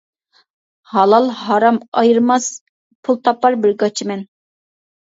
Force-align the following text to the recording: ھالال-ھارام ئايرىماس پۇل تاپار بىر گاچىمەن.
ھالال-ھارام 0.93 1.77
ئايرىماس 2.01 2.49
پۇل 3.05 3.21
تاپار 3.31 3.63
بىر 3.63 3.79
گاچىمەن. 3.87 4.31